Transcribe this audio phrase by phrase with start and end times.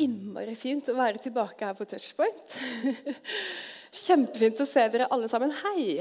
[0.00, 2.56] innmari fint å være tilbake her på Touchpoint.
[4.06, 5.52] Kjempefint å se dere alle sammen.
[5.64, 6.00] Hei!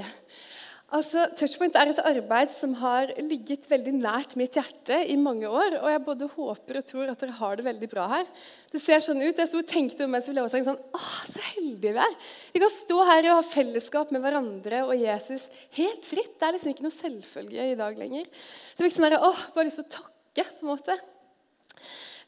[0.92, 5.78] Altså, Touchpoint er et arbeid som har ligget veldig nært mitt hjerte i mange år.
[5.80, 8.26] Og jeg både håper og tror at dere har det veldig bra her.
[8.74, 9.40] Det ser sånn ut.
[9.40, 12.18] Jeg sto og tenkte mens vi lovsang sånn Åh, så heldige vi er!
[12.52, 15.48] Vi kan stå her og ha fellesskap med hverandre og Jesus
[15.80, 16.36] helt fritt.
[16.36, 18.28] Det er liksom ikke noe selvfølge i dag lenger.
[18.74, 21.00] Så jeg fikk sånn her, åh, bare lyst til å takke, på en måte.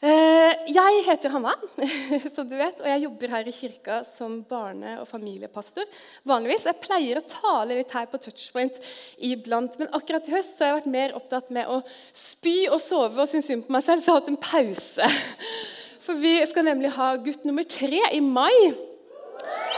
[0.03, 1.53] Eh, jeg heter Hanna,
[2.35, 5.87] som du vet, og jeg jobber her i kirka som barne- og familiepastor.
[6.27, 6.65] vanligvis.
[6.67, 8.81] Jeg pleier å tale litt her på Touchpoint
[9.23, 11.79] iblant, men akkurat i høst har jeg vært mer opptatt med å
[12.11, 15.11] spy og sove og synes synd på meg selv, så jeg har hatt en pause.
[16.03, 18.73] For vi skal nemlig ha gutt nummer tre i mai.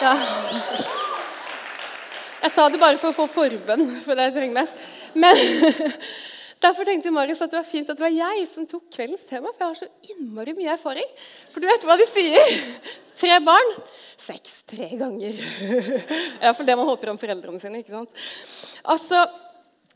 [0.02, 0.16] Ja.
[2.42, 4.82] Jeg sa det bare for å få forbønn, for det jeg trenger mest.
[5.14, 5.38] Men
[6.64, 9.52] Derfor tenkte Marius at det var fint at det var jeg som tok kveldens tema.
[9.54, 11.10] For jeg har så innmari mye erfaring.
[11.54, 12.56] For du vet hva de sier?
[13.20, 13.76] Tre barn
[14.20, 15.36] sex tre ganger.
[16.42, 17.82] Iallfall det man håper om foreldrene sine.
[17.84, 18.24] ikke sant?
[18.84, 19.26] Altså,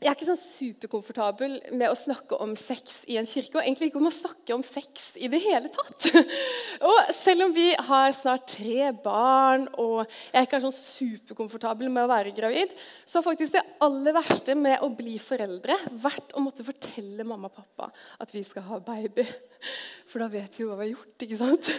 [0.00, 3.58] jeg er ikke sånn superkomfortabel med å snakke om sex i en kirke.
[3.58, 6.06] Og egentlig ikke om å snakke om sex i det hele tatt.
[6.88, 12.06] Og selv om vi har snart tre barn, og jeg ikke er sånn superkomfortabel med
[12.06, 12.72] å være gravid,
[13.04, 17.52] så har faktisk det aller verste med å bli foreldre vært å måtte fortelle mamma
[17.52, 17.92] og pappa
[18.24, 19.28] at vi skal ha baby.
[20.08, 21.74] For da vet vi hva vi har gjort, ikke sant?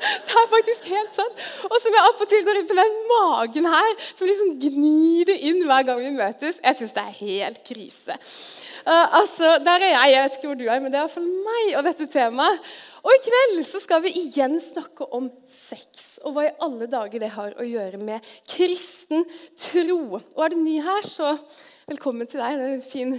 [0.00, 1.44] Det er faktisk helt sant.
[1.68, 5.30] Og som jeg opp og til går inn på den magen her, som liksom gnir
[5.30, 6.60] det inn hver gang vi møtes.
[6.62, 8.18] Jeg syns det er helt krise.
[8.84, 10.12] Uh, altså, Der er jeg.
[10.12, 12.74] Jeg vet ikke hvor du er, men det er iallfall meg og dette temaet.
[13.04, 17.20] Og i kveld så skal vi igjen snakke om sex, og hva i alle dager
[17.20, 19.26] det har å gjøre med kristen
[19.60, 19.98] tro.
[20.16, 21.34] Og er du ny her, så
[21.88, 22.56] velkommen til deg.
[22.56, 23.12] Det er en fin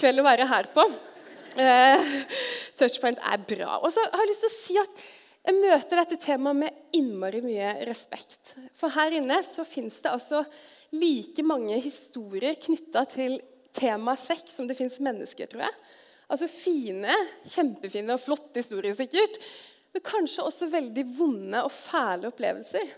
[0.00, 0.84] kveld å være her på.
[1.56, 2.12] Uh,
[2.80, 3.80] touchpoint er bra.
[3.80, 5.02] Og så har jeg lyst til å si at
[5.42, 8.54] jeg møter dette temaet med innmari mye respekt.
[8.78, 10.44] For her inne så fins det altså
[10.94, 13.40] like mange historier knytta til
[13.74, 15.78] temaet sex som det fins mennesker, tror jeg.
[16.32, 17.14] Altså fine,
[17.52, 19.40] kjempefine og flotte historier, sikkert.
[19.92, 22.94] Men kanskje også veldig vonde og fæle opplevelser.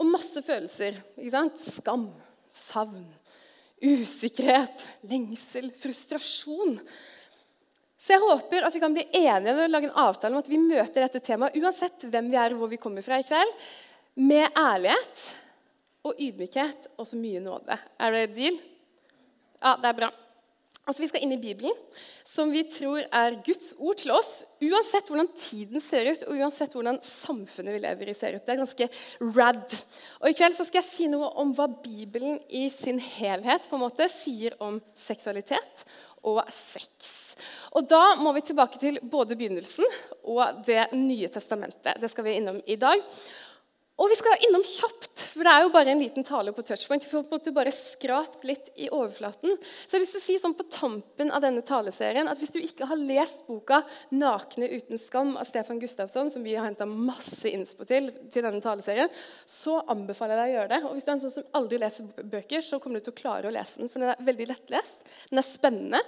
[0.00, 0.96] Og masse følelser.
[1.18, 1.60] ikke sant?
[1.76, 2.08] Skam,
[2.50, 3.04] savn,
[3.84, 6.80] usikkerhet, lengsel, frustrasjon.
[8.04, 10.60] Så jeg håper at vi kan bli enige og lage en avtale om at vi
[10.60, 13.54] møter dette temaet uansett hvem vi er og hvor vi kommer fra i kveld,
[14.20, 15.22] med ærlighet
[16.04, 17.78] og ydmykhet og så mye nåde.
[17.96, 18.60] Er det deal?
[19.56, 20.10] Ja, det er bra.
[20.84, 21.72] Altså, Vi skal inn i Bibelen,
[22.28, 24.42] som vi tror er Guds ord til oss.
[24.60, 28.44] Uansett hvordan tiden ser ut, og uansett hvordan samfunnet vi lever i, ser ut.
[28.44, 28.88] Det er ganske
[29.32, 29.78] rad.
[30.20, 33.78] Og I kveld så skal jeg si noe om hva Bibelen i sin helhet på
[33.78, 34.76] en måte sier om
[35.06, 35.86] seksualitet
[36.24, 37.12] og 6.
[37.74, 39.86] Og Da må vi tilbake til både begynnelsen
[40.24, 41.98] og Det nye testamentet.
[42.00, 43.02] Det skal vi innom i dag.
[43.94, 47.04] Og vi skal innom kjapt, for det er jo bare en liten tale på touchpoint.
[47.04, 49.54] Vi får på en måte bare skrapt litt i overflaten.
[49.54, 52.50] Så jeg har lyst til å si sånn på tampen av denne taleserien at Hvis
[52.50, 56.86] du ikke har lest boka 'Nakne uten skam' av Stefan Gustafsson, som vi har henta
[56.86, 59.08] masse innspo til til denne taleserien,
[59.46, 60.84] så anbefaler jeg deg å gjøre det.
[60.84, 63.22] Og hvis du er en sånn som aldri leser bøker, så kommer du til å
[63.22, 63.88] klare å lese den.
[63.88, 64.98] For den er veldig lettlest,
[65.30, 66.00] den er spennende,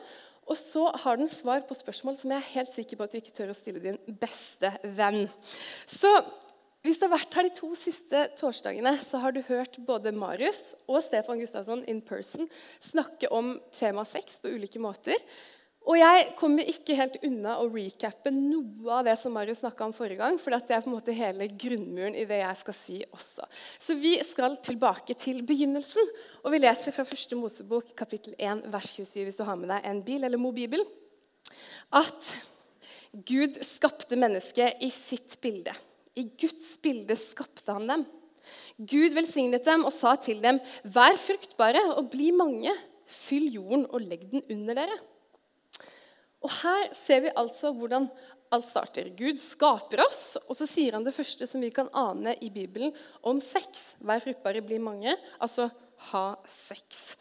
[0.47, 3.19] og så har den svar på spørsmål som jeg er helt sikker på at du
[3.19, 5.29] ikke tør å stille din beste venn.
[5.87, 6.11] Så
[6.87, 10.77] hvis du har vært her de to siste torsdagene, så har du hørt både Marius
[10.87, 12.47] og Stefan Gustavsson in person
[12.85, 15.19] snakke om tema sex på ulike måter.
[15.87, 19.95] Og jeg kommer ikke helt unna å recappe noe av det som Marius snakka om
[19.95, 20.39] forrige gang.
[20.43, 23.47] For det er på en måte hele grunnmuren i det jeg skal si også.
[23.87, 26.11] Så vi skal tilbake til begynnelsen.
[26.43, 29.87] Og vi leser fra første Mosebok kapittel 1 vers 27 hvis du har med deg
[29.87, 30.83] en bil eller mobibel.
[31.95, 32.35] At
[33.27, 35.77] Gud skapte mennesket i sitt bilde.
[36.17, 38.07] I Guds bilde skapte han dem.
[38.79, 42.73] Gud velsignet dem og sa til dem, vær fruktbare og bli mange.
[43.07, 44.97] Fyll jorden og legg den under dere.
[46.45, 48.09] Og Her ser vi altså hvordan
[48.55, 49.11] alt starter.
[49.19, 52.95] Gud skaper oss, og så sier han det første som vi kan ane i Bibelen
[53.27, 53.83] om sex.
[53.99, 55.17] Vær fruktbare, bli mange.
[55.43, 55.69] Altså
[56.13, 57.17] ha sex.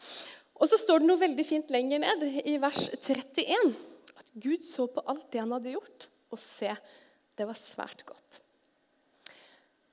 [0.56, 3.74] Og så står det noe veldig fint lenger ned, i vers 31,
[4.16, 6.72] at Gud så på alt det han hadde gjort, og se,
[7.36, 8.40] det var svært godt.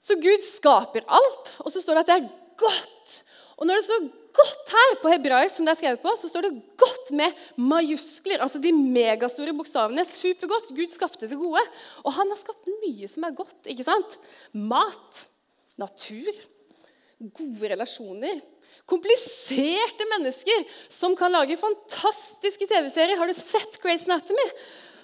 [0.03, 3.15] Så Gud skaper alt, og så står det at det er godt.
[3.55, 6.45] Og når det står godt her på hebraisk, som det er skrevet på, så står
[6.45, 8.41] det 'godt' med majuskler.
[8.41, 10.05] Altså de megastore bokstavene.
[10.05, 10.73] Supergodt.
[10.75, 11.61] Gud skapte det gode.
[12.03, 13.61] Og han har skapt mye som er godt.
[13.65, 14.17] ikke sant?
[14.51, 15.27] Mat,
[15.77, 16.33] natur,
[17.33, 18.41] gode relasjoner.
[18.85, 23.17] Kompliserte mennesker som kan lage fantastiske TV-serier.
[23.17, 24.49] Har du sett Grace Anatomy?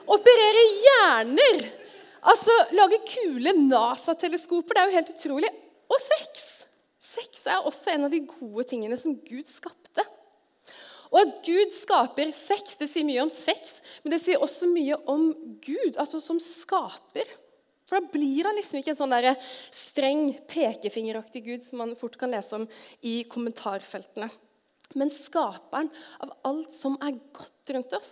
[0.10, 1.70] Operere hjerner
[2.28, 5.52] Altså, Lage kule NASA-teleskoper, det er jo helt utrolig.
[5.90, 6.48] Og sex.
[7.10, 10.06] Sex er også en av de gode tingene som Gud skapte.
[11.10, 14.98] Og at Gud skaper sex, det sier mye om sex, men det sier også mye
[15.10, 15.32] om
[15.64, 17.32] Gud, altså som skaper.
[17.90, 19.32] For da blir han liksom ikke en sånn der
[19.74, 22.68] streng, pekefingeraktig Gud som man fort kan lese om
[23.02, 24.30] i kommentarfeltene.
[24.98, 25.90] Men skaperen
[26.22, 28.12] av alt som er godt rundt oss.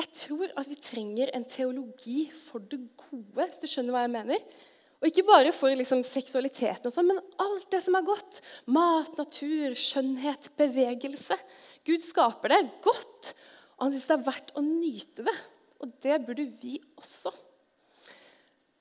[0.00, 4.14] Jeg tror at vi trenger en teologi for det gode, hvis du skjønner hva jeg
[4.14, 4.46] mener.
[5.02, 8.38] Og ikke bare for liksom seksualiteten, og sånt, men alt det som er godt.
[8.70, 11.38] Mat, natur, skjønnhet, bevegelse.
[11.82, 13.32] Gud skaper det godt,
[13.74, 15.34] og han syns det er verdt å nyte det.
[15.82, 17.34] Og det burde vi også.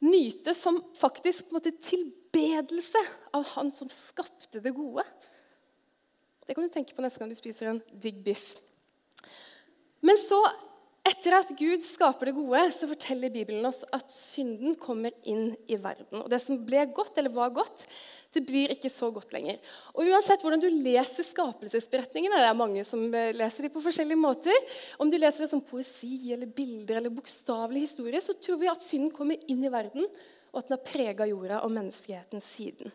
[0.06, 3.02] Nyte som faktisk på en måte tilbedelse
[3.34, 5.06] av han som skapte det gode.
[6.46, 8.54] Det kan du tenke på neste gang du spiser en digg biff.
[10.06, 10.38] Men så
[11.02, 15.78] etter at Gud skaper det gode, så forteller Bibelen oss at synden kommer inn i
[15.82, 16.22] verden.
[16.22, 17.88] Og Det som ble godt, eller var godt,
[18.32, 19.58] det blir ikke så godt lenger.
[19.96, 24.78] Og Uansett hvordan du leser skapelsesberetningene, det er mange som leser de på forskjellige måter,
[25.02, 28.86] om du leser det som poesi eller bilder eller bokstavelig historie, så tror vi at
[28.86, 30.06] synden kommer inn i verden,
[30.52, 32.94] og at den har prega jorda og menneskeheten siden.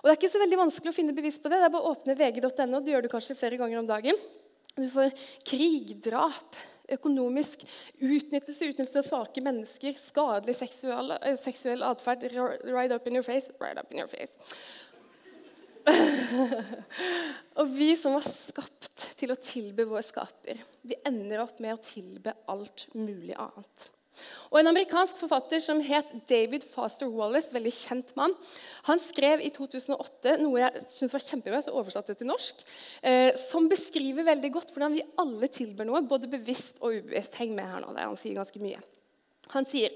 [0.00, 1.60] Og Det er ikke så veldig vanskelig å finne bevis på det.
[1.60, 2.80] Det er bare å åpne vg.no.
[2.80, 4.16] Det gjør du kanskje flere ganger om dagen.
[4.76, 5.12] Du får
[5.44, 6.56] krig, drap,
[6.96, 7.64] økonomisk
[8.00, 13.50] utnyttelse, utnyttelse av svake mennesker, skadelig seksuell, eh, seksuell atferd right up in your face.
[13.60, 14.34] Right up in your face.
[17.58, 21.82] og vi som var skapt til å tilbe vår skaper, vi ender opp med å
[21.82, 23.88] tilbe alt mulig annet.
[24.50, 28.34] Og En amerikansk forfatter som het David Foster Wallace, veldig kjent mann,
[28.88, 32.64] han skrev i 2008 noe jeg synes var kjempebra, så oversatte til norsk,
[33.02, 37.38] eh, som beskriver veldig godt hvordan vi alle tilber noe, både bevisst og ubevisst.
[37.40, 38.82] Heng med her nå, der han sier ganske mye.
[39.54, 39.94] Han sier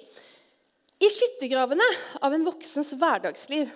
[1.02, 1.86] i skyttergravene
[2.22, 3.72] av en voksens hverdagsliv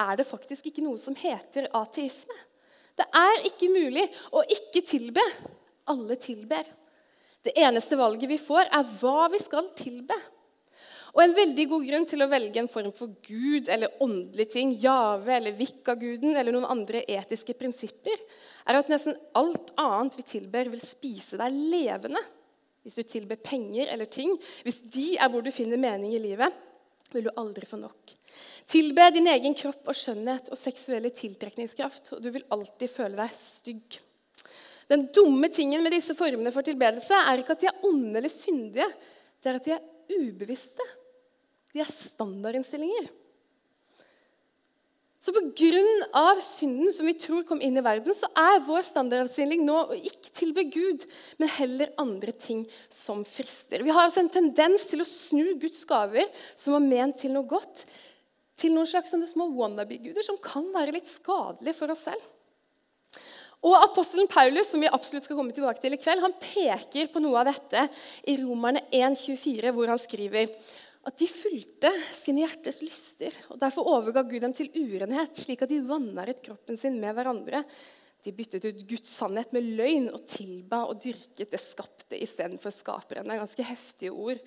[0.00, 2.36] er det faktisk ikke noe som heter ateisme.
[2.96, 5.24] Det er ikke mulig å ikke tilbe.
[5.90, 6.68] Alle tilber.
[7.42, 10.16] Det eneste valget vi får, er hva vi skal tilbe.
[11.12, 14.70] Og En veldig god grunn til å velge en form for gud eller åndelig ting,
[14.80, 18.16] Jave eller Vikka-guden eller noen andre etiske prinsipper,
[18.64, 22.22] er at nesten alt annet vi tilber, vil spise deg levende.
[22.82, 24.32] Hvis du tilber penger eller ting,
[24.64, 26.54] hvis de er hvor du finner mening i livet,
[27.12, 28.14] vil du aldri få nok.
[28.72, 33.36] Tilbe din egen kropp og skjønnhet og seksuelle tiltrekningskraft, og du vil alltid føle deg
[33.36, 34.00] stygg.
[34.92, 38.32] Den dumme tingen med disse formene for tilbedelse er ikke at de er onde eller
[38.32, 38.90] syndige,
[39.40, 40.86] det er at de er ubevisste.
[41.72, 43.08] De er standardinnstillinger.
[45.22, 46.40] Så pga.
[46.42, 50.32] synden som vi tror kom inn i verden, så er vår standardinnstilling nå å ikke
[50.34, 51.06] tilbe Gud,
[51.38, 53.84] men heller andre ting som frister.
[53.86, 56.26] Vi har altså en tendens til å snu Guds gaver,
[56.58, 57.86] som var ment til noe godt,
[58.58, 62.26] til noen slags små wannabe-guder som kan være litt skadelige for oss selv.
[63.62, 67.22] Og Apostelen Paulus som vi absolutt skal komme tilbake til i kveld, han peker på
[67.22, 67.84] noe av dette
[68.26, 70.50] i Romerne 1,24, hvor han skriver
[71.06, 73.34] at de fulgte sine hjertes lyster.
[73.50, 77.62] og Derfor overga Gud dem til urenhet, slik at de vanæret kroppen sin med hverandre.
[78.22, 83.26] De byttet ut Guds sannhet med løgn og tilba og dyrket det skapte istedenfor skaperen.
[83.26, 84.42] Det er ganske heftige ord.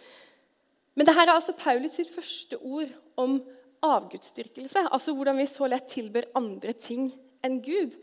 [0.96, 3.42] Men dette er altså Paulus sitt første ord om
[3.84, 4.88] avgudsdyrkelse.
[4.96, 7.10] Altså hvordan vi så lett tilber andre ting
[7.44, 7.96] enn Gud.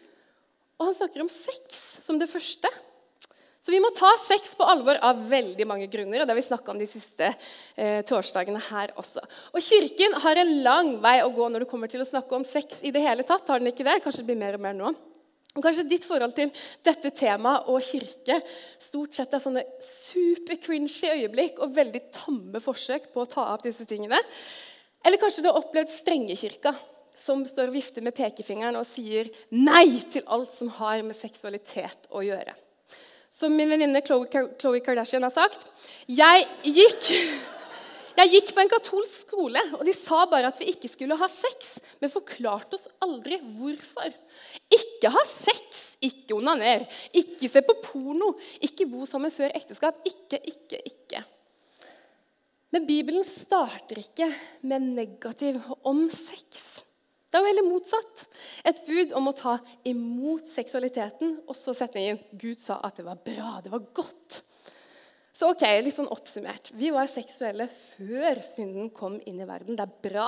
[0.82, 2.66] Og han snakker om sex som det første.
[3.62, 6.18] Så vi må ta sex på alvor av veldig mange grunner.
[6.18, 7.28] og det har vi om de siste
[7.76, 9.22] eh, torsdagene her også.
[9.54, 12.42] Og Kirken har en lang vei å gå når det kommer til å snakke om
[12.42, 12.82] sex.
[12.82, 13.46] i det hele tatt.
[13.46, 14.00] Har den ikke det?
[14.02, 14.90] Kanskje det blir mer og mer nå.
[15.54, 16.50] Og kanskje ditt forhold til
[16.82, 18.40] dette temaet og kirke
[18.82, 19.62] stort sett er sånne
[20.08, 24.18] super-cringy øyeblikk og veldig tamme forsøk på å ta opp disse tingene.
[25.06, 26.74] Eller kanskje du har opplevd strengekirka
[27.22, 32.10] som står og vifter med pekefingeren og sier nei til alt som har med seksualitet
[32.10, 32.54] å gjøre.
[33.32, 35.64] Som min venninne Chloé Kardashian har sagt
[36.10, 37.08] jeg gikk,
[38.18, 41.28] jeg gikk på en katolsk skole, og de sa bare at vi ikke skulle ha
[41.32, 44.12] sex, men forklarte oss aldri hvorfor.
[44.68, 46.84] Ikke ha sex, ikke onaner,
[47.16, 50.02] ikke se på porno, ikke bo sammen før ekteskap.
[50.08, 51.24] Ikke, ikke, ikke.
[52.72, 54.28] Men Bibelen starter ikke
[54.68, 56.82] med negativ om sex.
[57.32, 58.24] Det er jo heller motsatt.
[58.68, 59.54] Et bud om å ta
[59.88, 64.42] imot seksualiteten, og så setningen Gud sa at det var bra, det var godt.
[65.32, 66.68] Så ok, litt sånn oppsummert.
[66.76, 69.78] Vi var seksuelle før synden kom inn i verden.
[69.78, 70.26] Det er bra.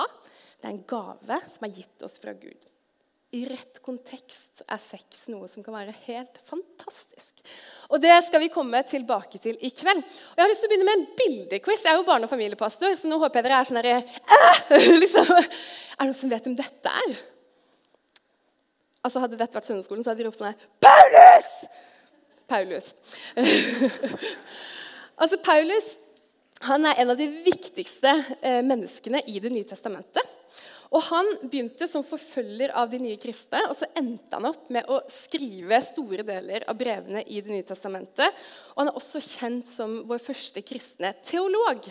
[0.57, 2.65] Det er en gave som er gitt oss fra Gud.
[3.35, 7.43] I rett kontekst er sex noe som kan være helt fantastisk.
[7.91, 10.01] Og Det skal vi komme tilbake til i kveld.
[10.01, 11.83] Og Jeg har lyst til å begynne med en bildequiz.
[11.83, 15.31] Jeg er jo barne- og familiepastor, så nå håper jeg dere er sånn liksom.
[15.35, 17.17] Er det noen som vet hvem dette er?
[19.05, 21.51] Altså Hadde dette vært søndagsskolen, så hadde de ropt sånn her Paulus!
[22.49, 22.91] Paulus.
[25.21, 25.93] altså, Paulus
[26.65, 30.34] han er en av de viktigste eh, menneskene i Det nye testamentet.
[30.93, 34.87] Og Han begynte som forfølger av de nye kristne, og så endte han opp med
[34.91, 38.45] å skrive store deler av brevene i Det nye testamentet.
[38.75, 41.89] Og Han er også kjent som vår første kristne teolog.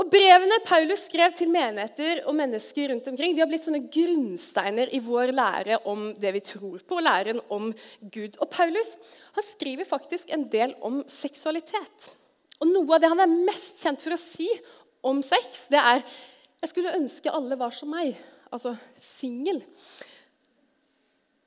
[0.00, 4.92] Og Brevene Paulus skrev til menigheter og mennesker rundt omkring, de har blitt sånne grunnsteiner
[4.96, 7.68] i vår lære om det vi tror på, og læren om
[8.00, 8.38] Gud.
[8.40, 8.88] Og Paulus
[9.36, 12.08] han skriver faktisk en del om seksualitet.
[12.60, 14.48] Og Noe av det han er mest kjent for å si
[15.04, 16.02] om sex, det er
[16.60, 18.18] jeg skulle ønske alle var som meg,
[18.52, 19.62] altså singel.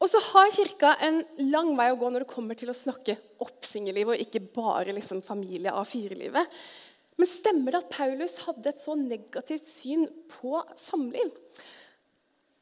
[0.03, 1.21] Og så har Kirka en
[1.53, 4.95] lang vei å gå når det kommer til å snakke opp singellivet, og ikke bare
[4.97, 6.59] liksom familie A4-livet.
[7.19, 11.29] Men stemmer det at Paulus hadde et så negativt syn på samliv?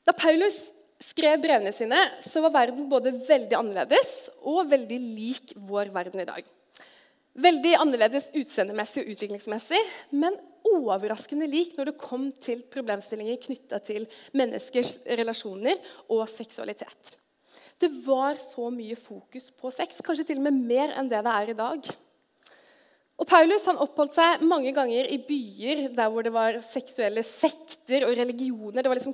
[0.05, 0.59] Da Paulus
[1.01, 4.11] skrev brevene sine, så var verden både veldig annerledes
[4.45, 6.45] og veldig lik vår verden i dag.
[7.41, 9.79] Veldig annerledes utseendemessig og utviklingsmessig,
[10.13, 10.35] men
[10.67, 17.17] overraskende lik når det kom til problemstillinger knytta til menneskers relasjoner og seksualitet.
[17.81, 21.33] Det var så mye fokus på sex, kanskje til og med mer enn det det
[21.33, 21.91] er i dag.
[23.21, 28.07] Og Paulus han oppholdt seg mange ganger i byer der hvor det var seksuelle sekter
[28.07, 28.81] og religioner.
[28.81, 29.13] det var liksom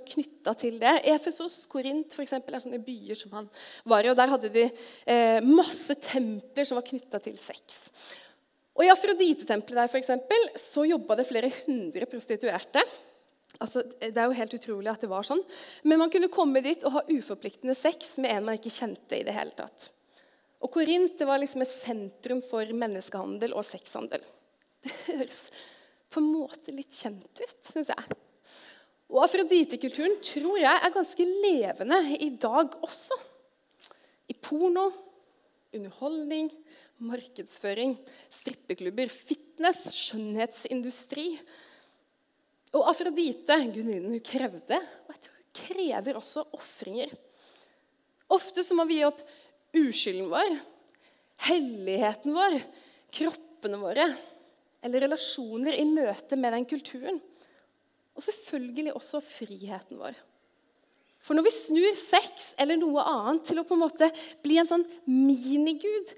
[0.56, 0.94] til det.
[1.04, 3.50] Efesos, Korint for eksempel, er sånne byer som han
[3.84, 4.10] var i.
[4.10, 4.70] og Der hadde de
[5.06, 7.82] eh, masse templer som var knytta til sex.
[8.78, 12.84] Og I Afrodite-tempelet der for eksempel, så jobba det flere hundre prostituerte.
[13.58, 15.42] Altså, det er jo helt utrolig at det var sånn.
[15.88, 19.26] Men man kunne komme dit og ha uforpliktende sex med en man ikke kjente i
[19.26, 19.90] det hele tatt.
[20.62, 24.22] Og Korint var liksom et sentrum for menneskehandel og sexhandel.
[24.86, 25.42] Det høres
[26.14, 28.18] på en måte litt kjent ut, syns jeg.
[29.08, 33.18] Og Afroditekulturen tror jeg er ganske levende i dag også.
[34.28, 34.90] I porno,
[35.78, 36.52] underholdning,
[37.04, 37.96] markedsføring,
[38.34, 41.30] strippeklubber, fitness, skjønnhetsindustri.
[42.76, 47.14] Og Afrodite, gudinnen hun krevde, og jeg tror hun krever også ofringer.
[48.34, 49.22] Ofte så må vi gi opp
[49.78, 50.58] uskylden vår,
[51.48, 52.58] helligheten vår,
[53.14, 54.08] kroppene våre
[54.84, 57.20] eller relasjoner i møte med den kulturen.
[58.18, 60.18] Og selvfølgelig også friheten vår.
[61.28, 64.08] For når vi snur sex eller noe annet til å på en måte
[64.46, 66.14] bli en sånn minigud,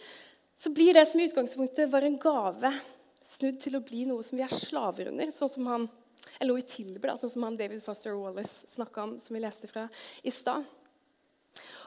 [0.60, 2.70] så blir det som i utgangspunktet var en gave,
[3.26, 5.32] snudd til å bli noe som vi er slaver under.
[5.34, 5.90] sånn som han,
[6.40, 9.68] Eller noe vi tilber, sånn som han David Foster Wallace snakka om, som vi leste
[9.68, 9.88] fra
[10.22, 10.68] i stad.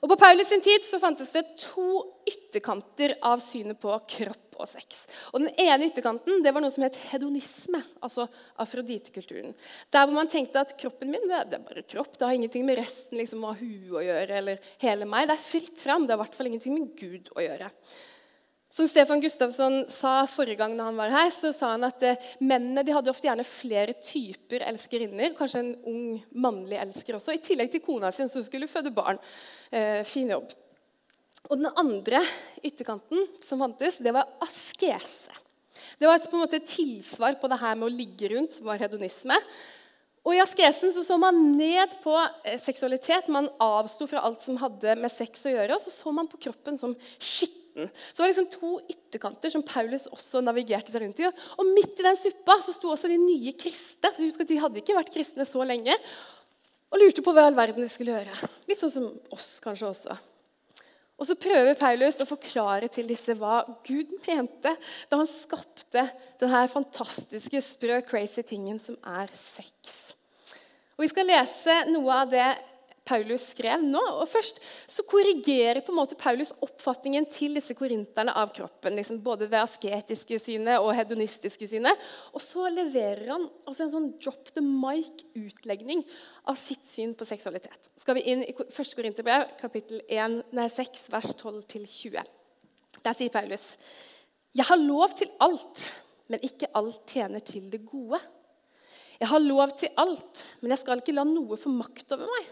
[0.02, 4.66] Og På Paulus sin tid så fantes det to ytterkanter av synet på kropp og
[4.66, 5.04] sex.
[5.30, 8.26] Og Den ene ytterkanten det var noe som het hedonisme, altså
[8.62, 9.54] afroditekulturen.
[9.94, 12.80] Der hvor man tenkte at kroppen min det, er bare kropp, det har ingenting med
[12.82, 14.40] resten liksom, av huet å gjøre.
[14.42, 15.28] eller hele meg.
[15.30, 16.06] Det er fritt fram.
[16.06, 17.71] Det har i hvert fall ingenting med Gud å gjøre.
[18.73, 22.81] Som Stefan Gustavsson sa forrige gang han var her, så sa han at eh, mennene
[22.87, 25.35] de hadde ofte gjerne flere typer elskerinner.
[25.37, 29.21] Kanskje en ung mannlig elsker også, i tillegg til kona sin som skulle føde barn.
[29.69, 30.55] Eh, fin jobb.
[31.50, 32.23] Og Den andre
[32.64, 35.37] ytterkanten som fantes, det var askese.
[36.00, 38.71] Det var et, på en måte tilsvar på det her med å ligge rundt, som
[38.71, 39.37] var hedonisme.
[40.23, 42.14] Og I askesen så, så man ned på
[42.47, 43.31] eh, seksualitet.
[43.33, 45.75] Man avsto fra alt som hadde med sex å gjøre.
[45.75, 47.88] Og så så man på kroppen som skitten.
[47.91, 51.26] Så det var liksom to ytterkanter som Paulus også navigerte seg rundt i.
[51.26, 54.12] Og midt i den suppa så sto også de nye kristne.
[54.12, 55.97] For husk at De hadde ikke vært kristne så lenge.
[56.93, 58.52] Og lurte på hva i all verden de skulle gjøre.
[58.71, 60.19] Litt sånn som oss kanskje også.
[61.21, 64.73] Og så prøver Paulus å forklare til disse hva Gud mente
[65.11, 66.07] da han skapte
[66.40, 70.14] denne fantastiske, sprø, crazy tingen som er sex.
[70.97, 72.49] Og Vi skal lese noe av det
[73.09, 74.00] Paulus skrev nå.
[74.21, 78.97] Og Først så korrigerer på en måte Paulus oppfatningen til disse korinterne av kroppen.
[78.99, 82.04] Liksom både det asketiske synet og hedonistiske synet.
[82.32, 86.04] Og så leverer han også en sånn drop the mic-utlegning
[86.50, 87.90] av sitt syn på seksualitet.
[88.02, 88.94] Skal vi inn i 1.
[88.99, 92.23] Korinterbrev, kapittel 1, nei, 6, vers 12-20.
[93.02, 93.75] Der sier Paulus.:
[94.54, 95.87] Jeg har lov til alt,
[96.28, 98.21] men ikke alt tjener til det gode.
[99.23, 102.49] Jeg har lov til alt, men jeg skal ikke la noe få makt over meg.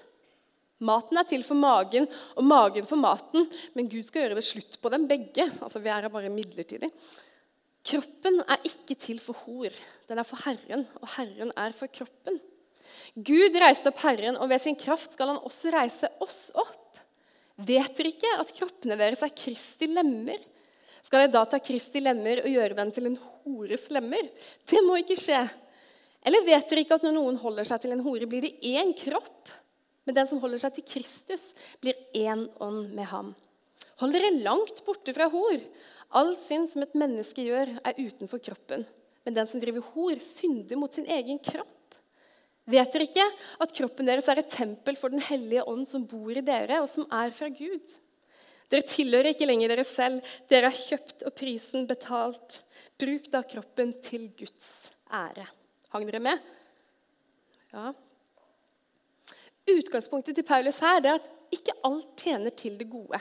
[0.80, 2.06] Maten er til for magen,
[2.36, 5.44] og magen for maten, men Gud skal gjøre det slutt på dem begge.
[5.60, 6.88] Altså, Vi er her bare midlertidig.
[7.84, 9.72] Kroppen er ikke til for hor.
[10.08, 12.40] Den er for Herren, og Herren er for kroppen.
[13.14, 16.98] Gud reiste opp Herren, og ved sin kraft skal han også reise oss opp.
[17.60, 20.40] Vet dere ikke at kroppene deres er Kristi lemmer?
[21.04, 24.28] Skal jeg da ta Kristi lemmer og gjøre den til en hores lemmer?
[24.68, 25.40] Det må ikke skje.
[26.24, 28.92] Eller vet dere ikke at når noen holder seg til en hore, blir det én
[28.96, 29.50] kropp?
[30.08, 31.44] Men den som holder seg til Kristus,
[31.82, 33.34] blir én ånd med ham.
[34.00, 35.60] Hold dere langt borte fra hor.
[36.16, 38.86] All synd som et menneske gjør, er utenfor kroppen.
[39.26, 41.76] Men den som driver hor, synder mot sin egen kropp.
[42.70, 43.26] Vet dere ikke
[43.64, 46.88] at kroppen deres er et tempel for Den hellige ånd som bor i dere, og
[46.92, 47.96] som er fra Gud?
[48.70, 50.20] Dere tilhører ikke lenger dere selv.
[50.50, 52.60] Dere er kjøpt og prisen betalt.
[53.00, 54.70] Bruk da kroppen til Guds
[55.10, 55.48] ære.
[55.90, 56.46] Hang dere med?
[57.74, 57.90] Ja.
[59.78, 63.20] Utgangspunktet til Paulus her er at ikke alt tjener til det gode.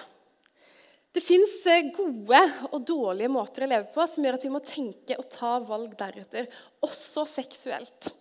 [1.15, 2.39] Det fins eh, gode
[2.69, 5.95] og dårlige måter å leve på som gjør at vi må tenke og ta valg
[5.97, 6.49] deretter,
[6.85, 8.11] også seksuelt.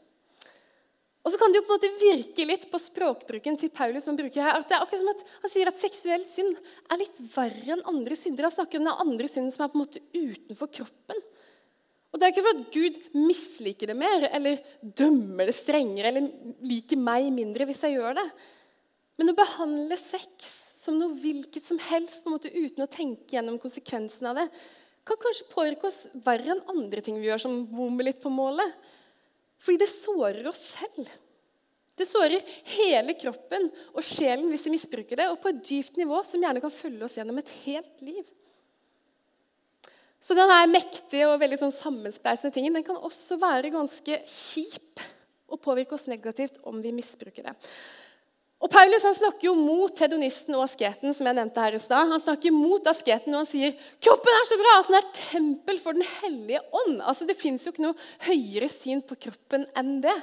[1.27, 4.07] Og så kan det jo på en måte virke litt på språkbruken til Paulus.
[4.07, 6.57] som bruker her, at det er akkurat som at Han sier at seksuell synd
[6.89, 8.49] er litt verre enn andre synder.
[8.49, 11.21] Han snakker om den andre synden som er på en måte utenfor kroppen.
[12.09, 16.31] Og Det er ikke for at Gud misliker det mer eller dømmer det strengere eller
[16.65, 18.27] liker meg mindre hvis jeg gjør det.
[19.21, 20.49] Men å behandle sex
[20.81, 24.47] som noe hvilket som helst på en måte uten å tenke gjennom konsekvensen av det,
[25.09, 28.73] kan kanskje påvirke oss verre enn andre ting vi gjør, som bommer litt på målet.
[29.61, 31.09] Fordi det sårer oss selv.
[31.99, 32.45] Det sårer
[32.77, 36.63] hele kroppen og sjelen hvis vi misbruker det, og på et dypt nivå som gjerne
[36.63, 38.23] kan følge oss gjennom et helt liv.
[40.23, 45.05] Så denne mektige og veldig sånn sammenspleisende tingen den kan også være ganske kjip
[45.49, 47.55] og påvirke oss negativt om vi misbruker det.
[48.59, 51.15] Og Paulus han snakker jo mot hedonisten og asketen.
[51.15, 52.11] som jeg nevnte her i sted.
[52.11, 55.79] Han snakker mot asketen når han sier kroppen er så bra at den er tempel
[55.79, 56.99] for Den hellige ånd.
[57.01, 57.95] Altså, Det fins jo ikke noe
[58.27, 60.17] høyere syn på kroppen enn det.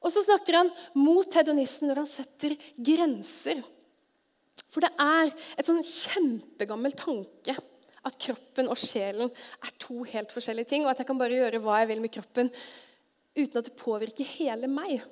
[0.00, 3.62] Og så snakker han mot hedonisten når han setter grenser.
[4.72, 7.56] For det er et sånn kjempegammel tanke
[8.04, 9.30] at kroppen og sjelen
[9.64, 12.12] er to helt forskjellige ting, og at jeg kan bare gjøre hva jeg vil med
[12.14, 12.50] kroppen
[13.34, 15.02] uten at det påvirker hele meg.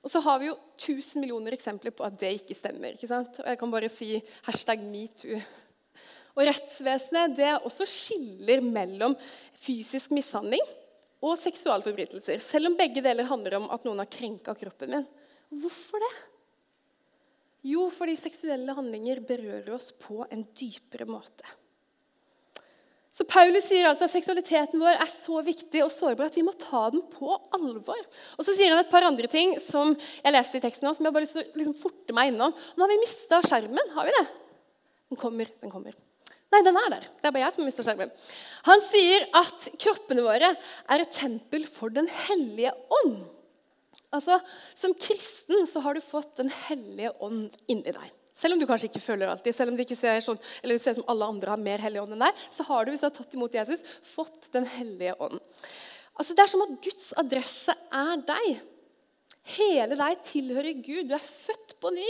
[0.00, 2.94] Og så har vi jo 1000 millioner eksempler på at det ikke stemmer.
[2.96, 3.36] ikke sant?
[3.42, 4.14] Og jeg kan bare si
[4.46, 5.40] hashtag metoo.
[6.38, 9.16] Og rettsvesenet det også skiller mellom
[9.60, 10.62] fysisk mishandling
[11.20, 12.40] og seksualforbrytelser.
[12.40, 15.08] Selv om begge deler handler om at noen har krenka kroppen min.
[15.60, 16.12] Hvorfor det?
[17.68, 21.44] Jo, fordi seksuelle handlinger berører oss på en dypere måte.
[23.20, 26.54] Så Paulus sier altså at seksualiteten vår er så viktig og sårbar at vi må
[26.56, 27.98] ta den på alvor.
[28.38, 31.04] Og Så sier han et par andre ting som jeg leste i teksten nå, som
[31.04, 32.54] jeg bare lyst til å liksom forte meg innom.
[32.56, 33.92] Nå har vi mista skjermen.
[33.92, 34.22] Har vi det?
[35.12, 35.50] Den kommer.
[35.60, 35.98] den kommer.
[36.50, 37.04] Nei, den er der.
[37.20, 38.14] Det er bare jeg som har mista skjermen.
[38.70, 43.20] Han sier at kroppene våre er et tempel for Den hellige ånd.
[44.16, 44.40] Altså,
[44.74, 48.16] Som kristen så har du fått Den hellige ånd inni deg.
[48.40, 50.84] Selv om du kanskje ikke føler alltid, selv om det ikke ser, sånn, eller det
[50.84, 53.08] ser som alle andre har mer hellig ånd enn deg, så har du hvis du
[53.10, 55.40] har tatt imot Jesus, fått Den hellige ånd.
[56.16, 58.62] Altså, det er som at Guds adresse er deg.
[59.56, 61.08] Hele deg tilhører Gud.
[61.08, 62.08] Du er født på ny.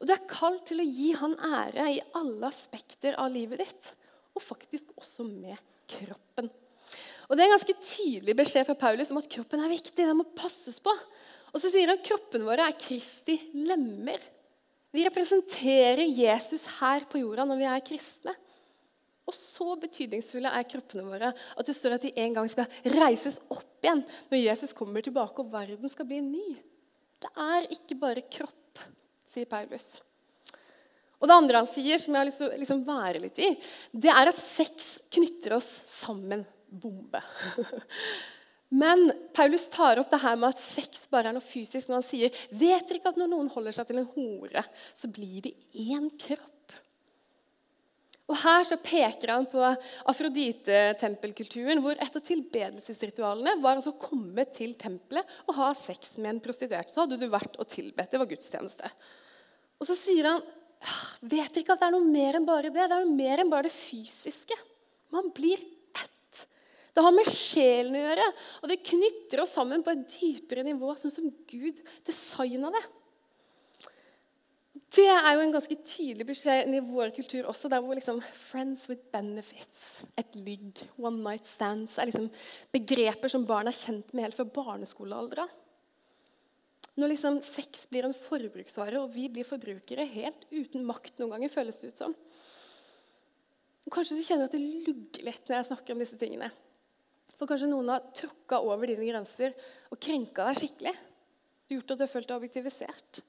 [0.00, 3.92] Og du er kalt til å gi Han ære i alle aspekter av livet ditt.
[4.34, 5.60] Og faktisk også med
[5.90, 6.50] kroppen.
[7.28, 10.02] Og Det er en ganske tydelig beskjed fra Paulus om at kroppen er viktig.
[10.02, 10.92] Den må passes på.
[11.54, 14.18] Og så sier han at kroppen vår er Kristi lemmer.
[14.94, 18.34] Vi representerer Jesus her på jorda når vi er kristne.
[19.24, 23.40] Og så betydningsfulle er kroppene våre at det står at de en gang skal reises
[23.48, 26.48] opp igjen når Jesus kommer tilbake og verden skal bli ny.
[27.24, 28.82] Det er ikke bare kropp,
[29.32, 29.96] sier Paulus.
[31.22, 33.50] Og Det andre han sier, som jeg har lyst til å liksom være litt i,
[33.96, 36.44] det er at sex knytter oss sammen.
[36.68, 37.22] Bombe.
[38.74, 42.06] Men Paulus tar opp det her med at sex bare er noe fysisk når han
[42.08, 44.64] sier vet dere ikke at når noen holder seg til en hore,
[44.98, 45.52] så blir de
[45.84, 46.50] én kropp.
[48.24, 49.60] Og Her så peker han på
[50.10, 56.32] afrodite-tempelkulturen, hvor et av tilbedelsesritualene var altså å komme til tempelet og ha sex med
[56.32, 56.90] en prostituert.
[56.90, 58.10] Så hadde du vært og tilbedt.
[58.14, 58.90] Det var gudstjeneste.
[59.76, 60.40] Og så sier han
[61.20, 62.80] vet dere ikke at det er noe mer enn bare det?
[62.80, 64.56] Det er noe mer enn bare det fysiske.
[65.12, 65.60] Man blir
[66.94, 68.26] det har med sjelen å gjøre,
[68.62, 72.84] og det knytter oss sammen på et dypere nivå, sånn som Gud designa det.
[74.94, 78.86] Det er jo en ganske tydelig beskjed i vår kultur også, der hvor liksom 'friends
[78.88, 82.30] with benefits', et ligg, 'one night stands' er liksom
[82.72, 85.48] begreper som barn er kjent med helt fra barneskolealdra.
[86.96, 91.50] Når liksom sex blir en forbruksvare, og vi blir forbrukere helt uten makt noen ganger,
[91.50, 92.14] føles det ut som.
[93.90, 96.52] Kanskje du kjenner at det lugger litt når jeg snakker om disse tingene.
[97.44, 99.50] For kanskje noen har tråkka over dine grenser
[99.92, 100.92] og krenka deg skikkelig.
[100.96, 103.20] Du har gjort at du har følt deg objektivisert.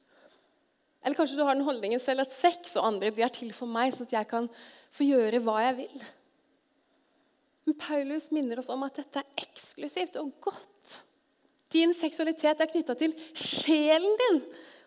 [1.03, 3.67] Eller kanskje du har den holdningen selv at sex og andre de er til for
[3.67, 4.47] meg, sånn at jeg kan
[4.95, 6.07] få gjøre hva jeg vil.
[7.67, 10.99] Men Paulus minner oss om at dette er eksklusivt og godt.
[11.75, 14.43] Din seksualitet er knytta til sjelen din.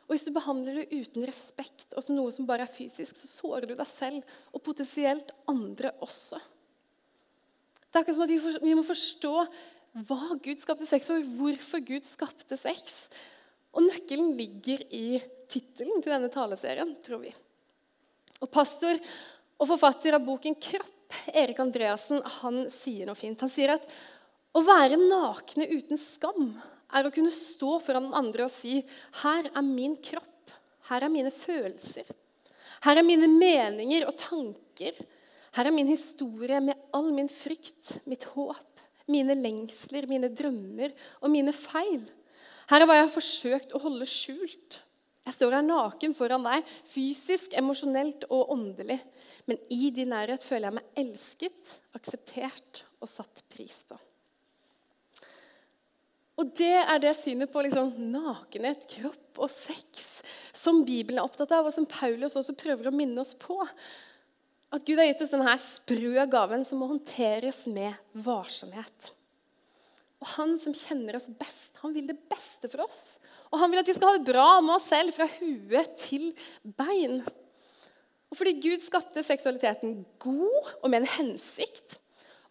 [0.08, 3.28] Og Hvis du behandler det uten respekt og som noe som bare er fysisk, så
[3.28, 6.40] sårer du deg selv og potensielt andre også.
[7.88, 9.34] Det er akkurat som at vi, må forstå
[10.08, 12.92] hva Gud skapte sex for, hvorfor Gud skapte sex.
[13.72, 17.32] Og nøkkelen ligger i tittelen til denne taleserien, tror vi.
[18.44, 19.00] Og Pastor
[19.58, 23.40] og forfatter av boken 'Kropp', Erik Andreassen, han sier noe fint.
[23.40, 23.86] Han sier at
[24.52, 26.52] å være nakne uten skam
[26.92, 28.84] er å kunne stå foran den andre og si
[29.22, 30.52] 'Her er min kropp.
[30.88, 32.06] Her er mine følelser.
[32.82, 34.94] Her er mine meninger og tanker.
[35.52, 41.32] Her er min historie med all min frykt, mitt håp, mine lengsler, mine drømmer og
[41.32, 42.02] mine feil.
[42.68, 44.82] Her er hva jeg har forsøkt å holde skjult.
[45.28, 48.98] Jeg står her naken foran deg, fysisk, emosjonelt og åndelig.
[49.48, 53.96] Men i din nærhet føler jeg meg elsket, akseptert og satt pris på.
[56.38, 60.04] Og Det er det synet på liksom, nakenhet, kropp og sex
[60.56, 63.56] som Bibelen er opptatt av, og som Paulus også prøver å minne oss på.
[64.68, 69.12] At Gud har gitt oss denne sprø gaven som må håndteres med varsomhet.
[70.18, 73.04] Og Han som kjenner oss best, han vil det beste for oss.
[73.48, 76.32] Og han vil at vi skal ha det bra med oss selv fra hue til
[76.78, 77.22] bein.
[78.28, 82.00] Og fordi Gud skapte seksualiteten god og med en hensikt,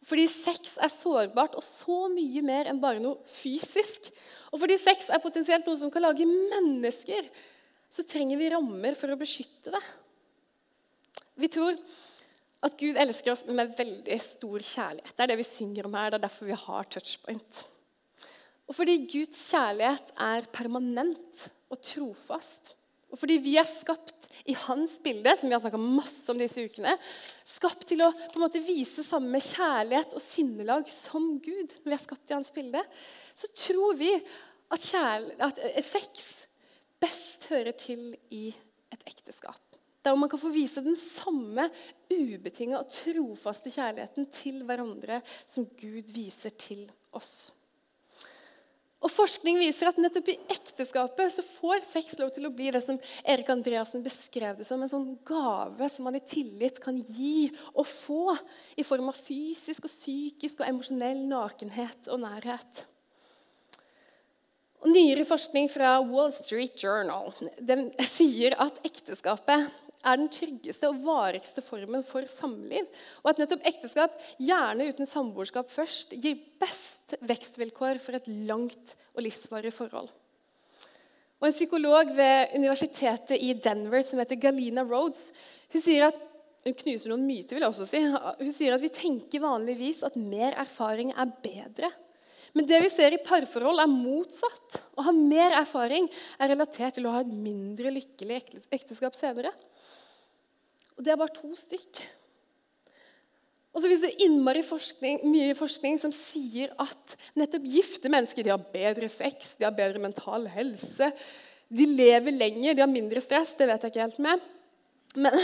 [0.01, 4.07] Og fordi sex er sårbart og så mye mer enn bare noe fysisk.
[4.53, 7.27] Og fordi sex er potensielt noe som kan lage mennesker,
[7.91, 9.81] så trenger vi rammer for å beskytte det.
[11.43, 11.75] Vi tror
[12.65, 15.13] at Gud elsker oss med veldig stor kjærlighet.
[15.13, 16.11] Det er det vi synger om her.
[16.11, 17.61] Det er derfor vi har touchpoint.
[18.67, 22.73] Og fordi Guds kjærlighet er permanent og trofast.
[23.11, 26.65] Og fordi vi er skapt i hans bilde, som vi har snakka masse om disse
[26.65, 26.95] ukene,
[27.47, 31.95] skapt til å på en måte vise samme kjærlighet og sinnelag som Gud, når vi
[31.95, 32.83] er skapt i hans bilde,
[33.37, 34.89] så tror vi at,
[35.47, 36.27] at eh, sex
[36.99, 38.49] best hører til i
[38.91, 39.66] et ekteskap.
[40.05, 41.67] Der man kan få vise den samme
[42.11, 47.49] ubetinga og trofaste kjærligheten til hverandre som Gud viser til oss.
[48.97, 52.81] Og Forskning viser at nettopp i ekteskapet så får sex lov til å bli det
[52.81, 57.51] som Erik Andreassen beskrev det som, en sånn gave som man i tillit kan gi
[57.75, 58.33] og få
[58.75, 62.83] i form av fysisk og psykisk og emosjonell nakenhet og nærhet.
[64.81, 67.31] Og Nyere forskning fra Wall Street Journal
[68.09, 69.69] sier at ekteskapet
[70.05, 72.85] er den tryggeste og varigste formen for samliv.
[73.23, 79.25] Og at nettopp ekteskap, gjerne uten samboerskap først, gir best vekstvilkår for et langt og
[79.25, 80.09] livsvarig forhold.
[81.37, 85.29] Og En psykolog ved universitetet i Denver som heter Galina Rhodes,
[85.73, 86.17] hun sier at
[86.65, 88.01] hun knuser noen myter, vil jeg også si.
[88.01, 91.91] Hun sier at vi tenker vanligvis at mer erfaring er bedre.
[92.57, 94.79] Men det vi ser i parforhold, er motsatt.
[94.97, 96.07] Å ha mer erfaring
[96.41, 98.41] er relatert til å ha et mindre lykkelig
[98.73, 99.51] ekteskap senere.
[100.97, 102.01] Og det er bare to stykk.
[103.77, 108.63] Og så finnes det innmari forskning, mye forskning som sier at nettopp gifte mennesker har
[108.73, 111.11] bedre sex, de har bedre mental helse,
[111.69, 113.53] de lever lenger, de har mindre stress.
[113.59, 114.47] Det vet jeg ikke helt med.
[115.19, 115.37] Men,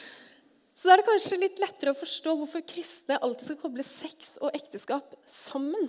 [0.80, 4.34] så da er det kanskje litt lettere å forstå hvorfor kristne alltid skal koble sex
[4.40, 5.86] og ekteskap sammen.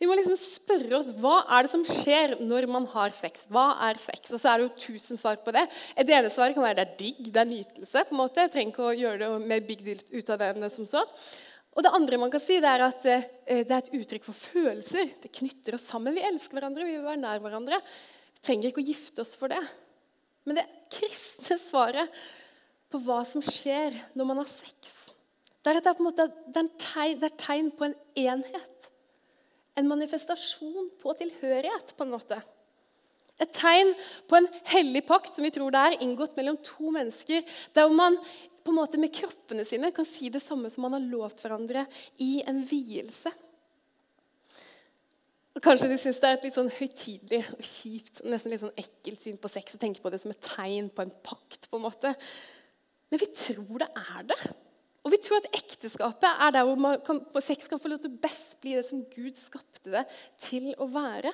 [0.00, 3.42] Vi må liksom spørre oss hva er det som skjer når man har sex.
[3.52, 4.30] Hva er sex?
[4.32, 5.66] Og så er det jo tusen svar på det.
[5.98, 8.04] Det ene svaret kan være det er digg, det er nytelse.
[8.08, 8.46] på en måte.
[8.46, 11.04] Jeg trenger ikke å gjøre det mer big deal ut av det enn som så.
[11.76, 13.28] Og det andre man kan si, det er at eh,
[13.60, 15.12] det er et uttrykk for følelser.
[15.20, 16.16] Det knytter oss sammen.
[16.16, 17.82] Vi elsker hverandre, vi vil være nær hverandre.
[18.38, 19.60] Vi trenger ikke å gifte oss for det.
[20.48, 22.16] Men det kristne svaret
[22.90, 24.96] på hva som skjer når man har sex,
[25.60, 27.96] det er at det er, en måte, det er, tegn, det er tegn på en
[28.18, 28.69] enhet
[29.78, 31.94] en manifestasjon på tilhørighet.
[31.96, 32.40] på en måte.
[33.40, 33.94] Et tegn
[34.28, 37.44] på en hellig pakt som vi tror det er inngått mellom to mennesker.
[37.74, 38.18] Der man
[38.64, 41.86] på en måte med kroppene sine kan si det samme som man har lovt hverandre
[42.20, 43.32] i en vielse.
[45.56, 48.76] Og kanskje de syns det er et litt sånn høytidelig og kjipt nesten litt sånn
[48.78, 51.66] ekkelt syn på sex å tenke på det som et tegn på en pakt.
[51.70, 52.14] på en måte.
[53.10, 54.38] Men vi tror det er det.
[55.00, 58.20] Og vi tror at ekteskapet er der hvor kan, sex kan få lov til å
[58.20, 60.04] best bli det som Gud skapte det
[60.44, 61.32] til å være.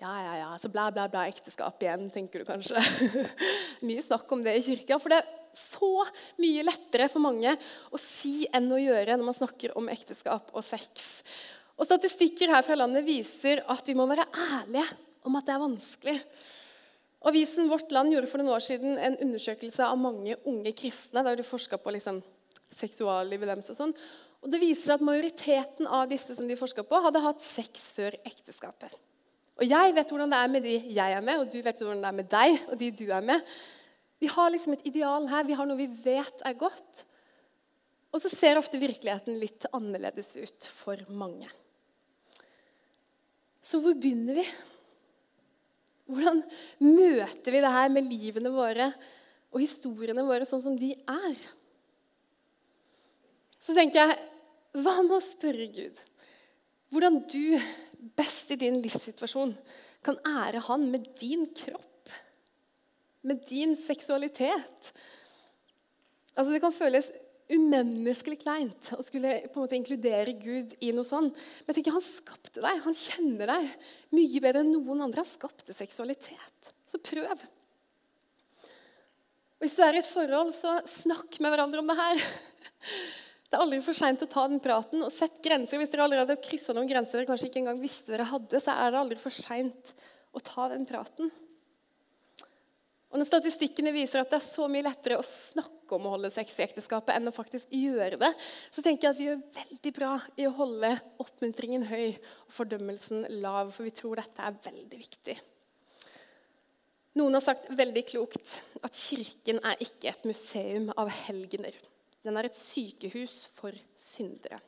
[0.00, 2.80] Ja, ja, ja, så bla, bla, bla, ekteskap igjen, tenker du kanskje.
[3.86, 4.98] mye snakk om det i kirka.
[4.98, 5.90] For det er så
[6.42, 7.52] mye lettere for mange
[7.92, 11.04] å si enn å gjøre når man snakker om ekteskap og sex.
[11.76, 14.88] Og Statistikker her fra landet viser at vi må være ærlige
[15.28, 16.18] om at det er vanskelig.
[17.22, 21.22] Avisen Vårt Land gjorde for noen år siden en undersøkelse av mange unge kristne.
[21.22, 21.44] der de
[21.78, 22.22] på liksom,
[22.70, 23.94] seksuallivet deres og sånn.
[24.42, 28.16] Og Det viser seg at majoriteten av disse som de på, hadde hatt sex før
[28.26, 28.90] ekteskapet.
[29.60, 32.02] Og Jeg vet hvordan det er med de jeg er med, og du vet hvordan
[32.02, 33.40] det er med deg og de du er med.
[34.18, 37.04] Vi har liksom et ideal her, vi har noe vi vet er godt.
[38.12, 41.48] Og så ser ofte virkeligheten litt annerledes ut for mange.
[43.62, 44.46] Så hvor begynner vi?
[46.12, 46.42] Hvordan
[46.84, 48.92] møter vi det her med livene våre
[49.52, 51.36] og historiene våre sånn som de er?
[53.62, 56.00] Så tenker jeg hva med å spørre Gud
[56.92, 57.56] hvordan du
[58.18, 59.54] best i din livssituasjon
[60.04, 62.10] kan ære Han med din kropp,
[63.22, 64.92] med din seksualitet?
[66.36, 67.08] Altså Det kan føles
[67.52, 71.36] umenneskelig kleint å skulle på en måte inkludere Gud i noe sånt.
[71.36, 75.24] Men jeg tenker, han skapte deg, han kjenner deg mye bedre enn noen andre.
[75.24, 76.72] Han skapte seksualitet.
[76.90, 77.44] Så prøv.
[79.62, 82.24] Hvis du er i et forhold, så snakk med hverandre om det her.
[83.52, 85.04] Det er aldri for seint å ta den praten.
[85.04, 85.76] og Sett grenser.
[85.76, 88.72] Hvis dere allerede har kryssa noen grenser dere kanskje ikke engang visste dere hadde, så
[88.72, 89.92] er det aldri for seint
[90.32, 91.28] å ta den praten.
[93.12, 96.30] Og når statistikkene viser at det er så mye lettere å snakke om å holde
[96.32, 98.30] sex i ekteskapet enn å faktisk gjøre det,
[98.72, 103.26] så tenker jeg at vi gjør veldig bra i å holde oppmuntringen høy og fordømmelsen
[103.44, 105.36] lav, for vi tror dette er veldig viktig.
[107.20, 111.76] Noen har sagt veldig klokt at kirken er ikke et museum av helgener.
[112.24, 114.62] Den er et sykehus for syndere.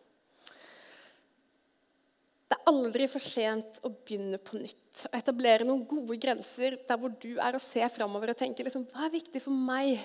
[2.55, 5.01] Det er aldri for sent å begynne på nytt.
[5.09, 8.85] Å etablere noen gode grenser der hvor du er og ser framover og tenker liksom,
[8.93, 10.05] hva er viktig for meg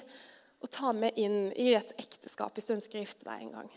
[0.58, 3.70] å ta med inn i et ekteskap hvis du ønsker å gifte deg en gang.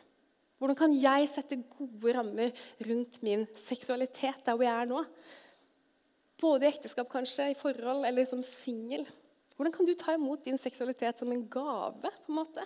[0.56, 5.04] Hvordan kan jeg sette gode rammer rundt min seksualitet der hvor jeg er nå?
[6.40, 9.04] Både i ekteskap, kanskje, i forhold eller som singel.
[9.58, 12.08] Hvordan kan du ta imot din seksualitet som en gave?
[12.08, 12.64] på en måte?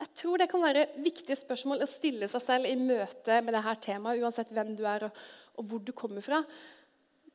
[0.00, 3.74] Jeg tror det kan være viktige spørsmål å stille seg selv i møte med dette
[3.84, 5.18] temaet, uansett hvem du er og,
[5.60, 6.40] og hvor du kommer fra.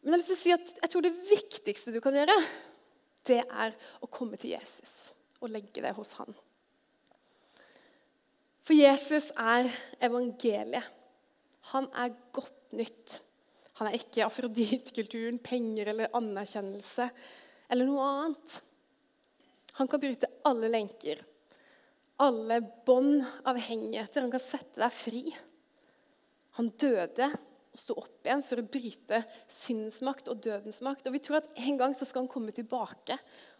[0.01, 2.35] Men jeg, har lyst til å si at jeg tror det viktigste du kan gjøre,
[3.25, 4.93] det er å komme til Jesus
[5.41, 6.33] og legge det hos han.
[8.65, 9.69] For Jesus er
[10.03, 10.89] evangeliet.
[11.73, 13.19] Han er godt nytt.
[13.77, 17.09] Han er ikke afroditkulturen, penger eller anerkjennelse
[17.69, 18.57] eller noe annet.
[19.77, 21.21] Han kan bryte alle lenker
[22.21, 24.23] alle bånd, avhengigheter.
[24.23, 25.23] Han kan sette deg fri.
[26.59, 27.29] Han døde
[27.75, 31.07] og sto opp igjen for å bryte syndens makt og dødens makt.
[31.09, 33.17] Og Vi tror at en gang så skal han komme tilbake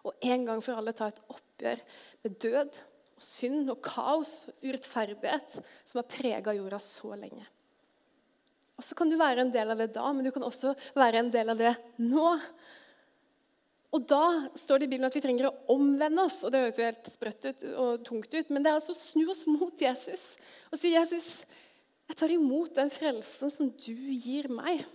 [0.07, 1.81] og en gang for alle ta et oppgjør
[2.23, 2.79] med død
[3.15, 7.43] og synd og kaos og urettferdighet som har prega jorda så lenge.
[8.75, 11.23] Og Så kan du være en del av det da, men du kan også være
[11.23, 12.31] en del av det nå.
[13.93, 16.41] Og da står det i Bibelen at vi trenger å omvende oss.
[16.43, 18.99] og Det høres jo helt sprøtt ut og tungt ut, men det er altså å
[18.99, 20.25] snu oss mot Jesus
[20.71, 21.45] og si, 'Jesus,
[22.09, 24.85] jeg tar imot den frelsen som du gir meg.'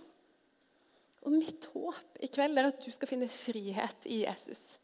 [1.21, 4.77] Og mitt håp i kveld er at du skal finne frihet i Jesus.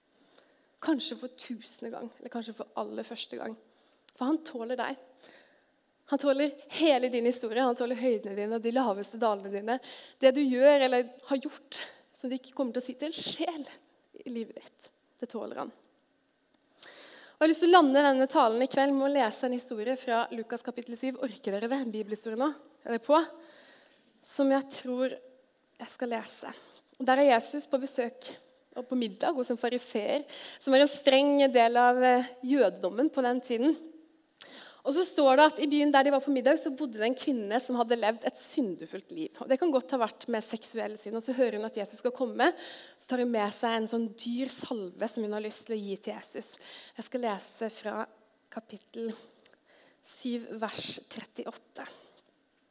[0.81, 3.55] Kanskje for tusende gang, eller kanskje for aller første gang.
[4.13, 4.99] For han tåler deg.
[6.07, 9.79] Han tåler hele din historie, han tåler høydene dine og de laveste dalene dine.
[10.21, 11.81] Det du gjør eller har gjort
[12.17, 13.65] som du ikke kommer til å si til en sjel
[14.27, 14.89] i livet ditt.
[15.19, 15.71] Det tåler han.
[17.37, 19.53] Og jeg har lyst til å lande denne talen i kveld med å lese en
[19.53, 21.19] historie fra Lukas kapittel 7.
[21.21, 21.83] Orker dere det?
[21.93, 22.49] Bibelhistorie nå?
[22.81, 23.19] Er dere på?
[24.25, 26.53] Som jeg tror jeg skal lese.
[26.97, 28.25] Der er Jesus på besøk
[28.77, 30.25] og på middag hos en fariseer,
[30.61, 33.77] som er en streng del av eh, jødedommen på den tiden.
[34.87, 37.03] Og så står det at I byen der de var på middag, så bodde det
[37.09, 39.33] en kvinne som hadde levd et syndefullt liv.
[39.43, 41.17] Og Det kan godt ha vært med seksuell synd.
[41.19, 42.53] Og Så hører hun at Jesus skal komme.
[42.95, 45.81] Så tar hun med seg en sånn dyr salve som hun har lyst til å
[45.81, 46.53] gi til Jesus.
[46.95, 48.05] Jeg skal lese fra
[48.53, 49.11] kapittel
[50.07, 51.89] 7, vers 38.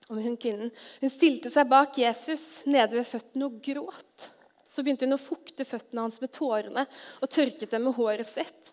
[0.08, 0.72] Om hun kvinnen.
[1.02, 4.30] Hun stilte seg bak Jesus nede ved føttene og gråt.
[4.64, 6.86] Så begynte hun å fukte føttene hans med tårene
[7.20, 8.72] og tørket dem med håret sitt.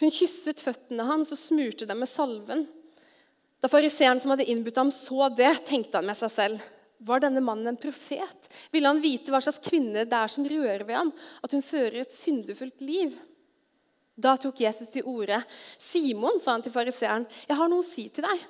[0.00, 2.66] Hun kysset føttene hans og smurte dem med salven.
[3.60, 6.68] Da fariseeren som hadde innbudt ham, så det, tenkte han med seg selv.
[7.00, 8.48] Var denne mannen en profet?
[8.72, 11.12] Ville han vite hva slags kvinne det er som rører ved ham,
[11.44, 13.16] at hun fører et syndefullt liv?
[14.20, 15.38] Da tok Jesus til orde.
[15.78, 18.46] 'Simon', sa han til fariseeren, 'jeg har noe å si til deg.'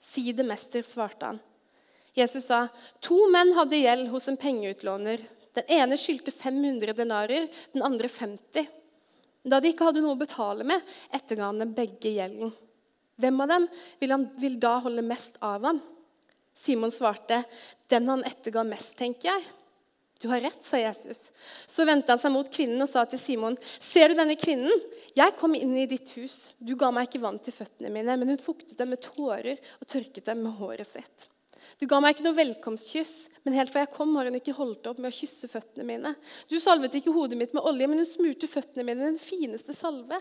[0.00, 1.40] 'Si det, mester', svarte han.
[2.14, 2.68] Jesus sa,
[3.00, 8.68] 'To menn hadde gjeld hos en pengeutlåner.' Den ene skyldte 500 denarer, den andre 50.
[9.42, 12.52] Da de ikke hadde noe å betale med, etterga han dem begge gjelden.
[13.20, 13.66] Hvem av dem
[14.00, 15.80] vil, han, vil da holde mest av ham?
[16.56, 17.44] Simon svarte,
[17.88, 19.48] 'Den han etterga mest, tenker jeg.'
[20.20, 21.30] 'Du har rett', sa Jesus.
[21.66, 24.82] Så vendte han seg mot kvinnen og sa til Simon, 'Ser du denne kvinnen?
[25.16, 26.54] Jeg kom inn i ditt hus.
[26.60, 29.88] Du ga meg ikke vann til føttene mine, men hun fuktet dem med tårer og
[29.88, 31.28] tørket dem med håret sitt.'
[31.80, 34.88] Du ga meg ikke noe velkomstkyss, men helt fra jeg kom, har hun ikke holdt
[34.90, 36.14] opp med å kysse føttene mine.
[36.50, 39.76] Du salvet ikke hodet mitt med olje, men hun smurte føttene mine med den fineste
[39.76, 40.18] salve.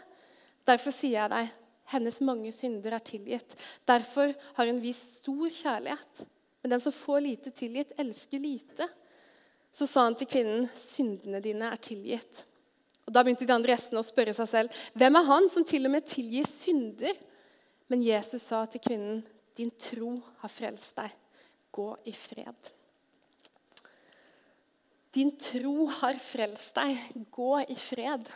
[0.68, 1.50] Derfor sier jeg deg,
[1.90, 3.56] hennes mange synder er tilgitt.
[3.88, 6.26] Derfor har hun vist stor kjærlighet.
[6.62, 8.90] Men den som får lite tilgitt, elsker lite.
[9.72, 12.46] Så sa han til kvinnen, 'Syndene dine er tilgitt.'
[13.08, 15.86] Og Da begynte de andre gjestene å spørre seg selv, 'Hvem er han som til
[15.86, 17.18] og med tilgir synder?'
[17.88, 19.24] Men Jesus sa til kvinnen,
[19.56, 21.12] 'Din tro har frelst deg.
[21.72, 22.74] Gå i fred.'
[25.16, 26.98] Din tro har frelst deg.
[27.32, 28.30] Gå i fred.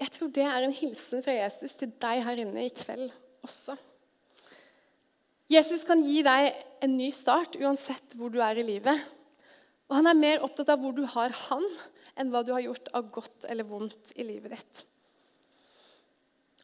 [0.00, 3.10] Jeg tror det er en hilsen fra Jesus til deg her inne i kveld
[3.44, 3.76] også.
[5.50, 6.52] Jesus kan gi deg
[6.84, 9.02] en ny start uansett hvor du er i livet.
[9.90, 11.66] Og han er mer opptatt av hvor du har han,
[12.16, 14.84] enn hva du har gjort av godt eller vondt i livet ditt.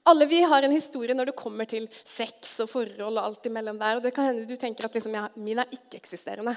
[0.07, 3.81] Alle vi har en historie når det kommer til sex og forhold og alt imellom
[3.81, 3.99] der.
[3.99, 6.55] og Det kan hende du tenker at liksom, ja, min er ikke-eksisterende.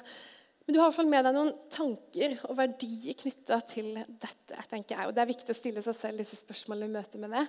[0.70, 4.58] Men du har i hvert fall med deg noen tanker og verdier knytta til dette.
[4.70, 5.08] tenker jeg.
[5.10, 7.42] Og Det er viktig å stille seg selv disse spørsmålene i møte med det.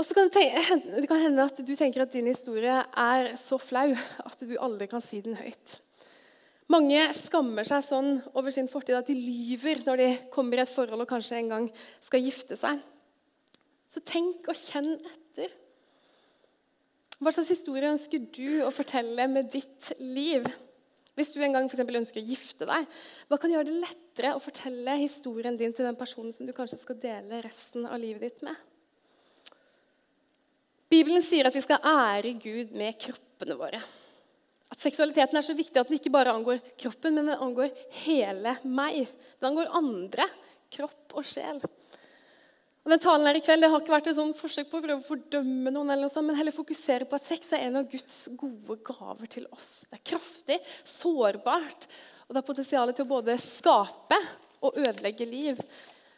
[0.00, 0.46] Og så kan det,
[1.02, 4.88] det kan hende at du tenker at din historie er så flau at du aldri
[4.88, 5.74] kan si den høyt.
[6.72, 10.72] Mange skammer seg sånn over sin fortid at de lyver når de kommer i et
[10.72, 11.68] forhold og kanskje en gang
[12.08, 12.80] skal gifte seg.
[13.92, 15.52] Så tenk og kjenn etter.
[17.20, 20.48] Hva slags historie ønsker du å fortelle med ditt liv?
[21.20, 22.86] Hvis du en gang for ønsker å gifte deg,
[23.28, 26.80] hva kan gjøre det lettere å fortelle historien din til den personen som du kanskje
[26.80, 28.56] skal dele resten av livet ditt med?
[30.90, 33.82] Bibelen sier at vi skal ære Gud med kroppene våre.
[34.72, 37.74] At seksualiteten er så viktig at den ikke bare angår kroppen, men den angår
[38.06, 39.04] hele meg.
[39.42, 40.26] Den angår andre,
[40.72, 41.60] kropp og sjel.
[42.90, 44.82] Og den talen her i kveld det har ikke vært et sånn forsøk på å
[44.82, 47.78] prøve å fordømme noen, eller noe sånt, men heller fokusere på at sex er en
[47.78, 49.84] av Guds gode gaver til oss.
[49.86, 50.56] Det er kraftig,
[50.90, 51.86] sårbart,
[52.26, 54.18] og det har potensial til å både skape
[54.66, 55.62] og ødelegge liv.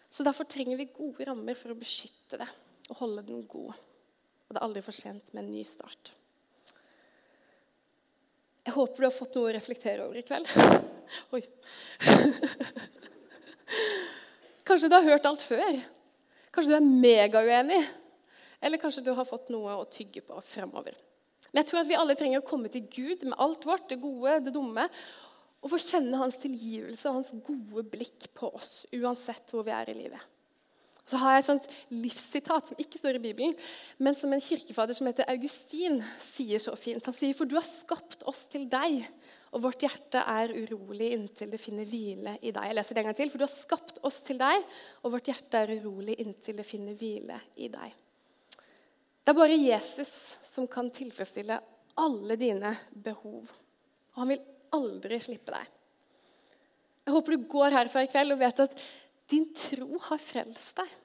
[0.08, 2.48] Så Derfor trenger vi gode rammer for å beskytte det
[2.88, 3.76] og holde den god.
[3.76, 6.16] Og det er aldri for sent med en ny start.
[8.64, 10.48] Jeg håper du har fått noe å reflektere over i kveld.
[11.36, 11.44] Oi.
[14.64, 15.84] Kanskje du har hørt alt før.
[16.52, 17.80] Kanskje du er megauenig,
[18.62, 20.96] eller kanskje du har fått noe å tygge på fremover.
[21.50, 24.00] Men jeg tror at vi alle trenger å komme til Gud med alt vårt, det
[24.00, 24.86] gode, det dumme,
[25.62, 29.92] og få kjenne hans tilgivelse og hans gode blikk på oss, uansett hvor vi er
[29.92, 30.30] i livet.
[31.08, 33.54] Så har jeg et sånt livssitat som ikke står i Bibelen,
[33.98, 35.98] men som en kirkefader som heter Augustin,
[36.32, 37.04] sier så fint.
[37.04, 39.02] Han sier, 'For du har skapt oss til deg,
[39.52, 42.70] og vårt hjerte er urolig inntil det finner hvile i deg.
[42.70, 43.32] Jeg leser det en gang til.
[43.32, 44.64] For du har skapt oss til deg,
[45.04, 47.98] og vårt hjerte er urolig inntil det finner hvile i deg.
[49.22, 50.14] Det er bare Jesus
[50.54, 51.60] som kan tilfredsstille
[52.00, 52.72] alle dine
[53.04, 53.44] behov.
[54.14, 55.68] Og han vil aldri slippe deg.
[57.02, 58.76] Jeg håper du går herfra i kveld og vet at
[59.32, 60.96] din tro har frelst deg.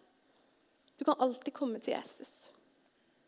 [0.98, 2.48] Du kan alltid komme til Jesus.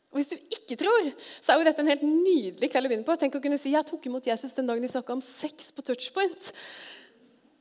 [0.10, 1.12] Og Hvis du ikke tror,
[1.43, 3.17] så er jo dette en helt nydelig kveld å begynne på.
[3.22, 5.86] Tenk å kunne si jeg tok imot Jesus den dagen de snakka om sex på
[5.86, 6.52] touchpoint.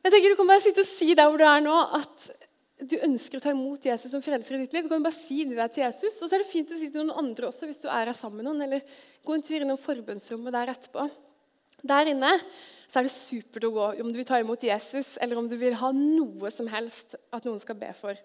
[0.07, 2.31] Jeg tenker Du kan bare sitte og si der hvor du er nå, at
[2.89, 4.87] du ønsker å ta imot Jesus som frelser i ditt liv.
[4.87, 6.17] Du kan bare si det der til Jesus.
[6.23, 8.17] Og så er det fint å si til noen andre også hvis du er her
[8.17, 8.65] sammen med noen.
[8.65, 11.09] Eller gå en tur innom forbønnsrommet der etterpå.
[11.89, 12.33] Der inne
[12.89, 15.59] så er det supert å gå om du vil ta imot Jesus, eller om du
[15.61, 18.17] vil ha noe som helst at noen skal be for.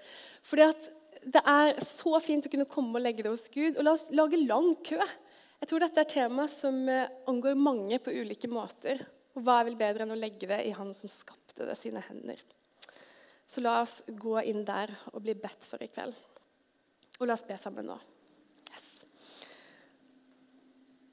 [0.47, 0.85] Fordi at
[1.25, 3.77] det er så fint å kunne komme og legge det hos Gud.
[3.77, 4.99] Og la oss lage lang kø.
[5.63, 8.99] Jeg tror dette er tema som eh, angår mange på ulike måter.
[9.33, 12.03] Og hva er vel bedre enn å legge det i Han som skapte det, sine
[12.03, 12.41] hender.
[13.49, 16.17] Så la oss gå inn der og bli bedt for i kveld.
[17.19, 17.97] Og la oss be sammen nå.
[18.67, 18.85] Yes.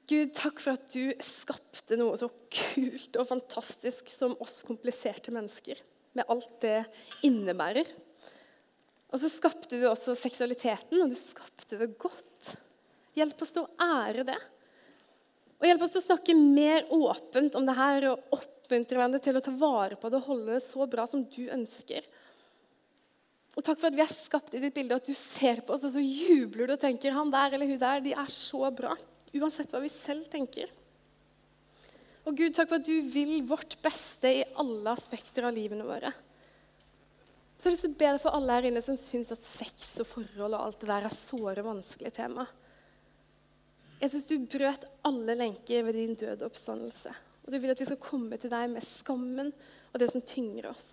[0.09, 5.79] Gud, takk for at du skapte noe så kult og fantastisk som oss kompliserte mennesker.
[6.17, 6.79] Med alt det
[7.23, 7.87] innebærer.
[9.11, 12.53] Og så skapte du også seksualiteten, og du skapte det godt.
[13.17, 14.39] Hjelp oss til å ære det.
[15.59, 19.37] Og hjelp oss til å snakke mer åpent om det her og oppmuntre hverandre til
[19.37, 22.07] å ta vare på det og holde det så bra som du ønsker.
[23.51, 25.75] Og Takk for at vi er skapt i ditt bilde, og at du ser på
[25.75, 28.71] oss og så jubler du og tenker han der eller hun der, de er så
[28.73, 28.95] bra.
[29.35, 30.71] Uansett hva vi selv tenker.
[32.25, 36.13] Og Gud, takk for at du vil vårt beste i alle aspekter av livene våre.
[37.61, 39.43] Så har jeg lyst til å be deg for alle her inne som syns at
[39.45, 42.47] sex og forhold og alt det der er såre vanskelige tema.
[44.01, 47.13] Jeg syns du brøt alle lenker ved din døde oppstandelse.
[47.45, 50.71] Og du vil at vi skal komme til deg med skammen og det som tynger
[50.71, 50.89] oss.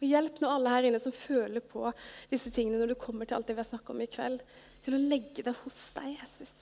[0.00, 1.94] Og Hjelp nå alle her inne som føler på
[2.32, 4.42] disse tingene når du kommer til alt det vi har snakket om i kveld,
[4.82, 6.56] til å legge det hos deg, Jesus.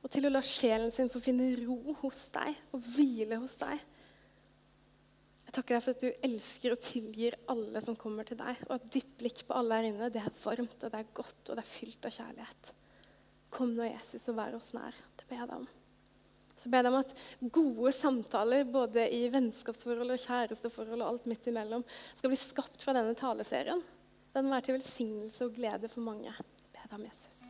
[0.00, 3.84] Og til å la sjelen sin få finne ro hos deg og hvile hos deg.
[5.50, 8.76] Jeg takker deg for at du elsker og tilgir alle som kommer til deg, og
[8.76, 11.58] at ditt blikk på alle her inne det er varmt og det er godt og
[11.58, 12.70] det er fylt av kjærlighet.
[13.50, 14.94] Kom nå, Jesus, og vær oss nær.
[15.18, 15.66] Det ber jeg deg om.
[16.54, 21.26] Så ber jeg deg om at gode samtaler både i vennskapsforhold og kjæresteforhold og alt
[21.34, 21.82] midt imellom
[22.12, 23.82] skal bli skapt fra denne taleserien.
[24.30, 26.30] Den må være til velsignelse og glede for mange.
[26.30, 27.42] Jeg ber deg om Jesus.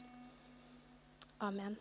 [1.44, 1.76] Amen.